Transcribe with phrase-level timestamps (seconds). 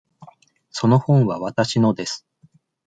[0.71, 2.25] その本はわたしのです。